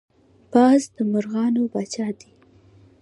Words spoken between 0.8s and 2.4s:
د مرغانو پاچا دی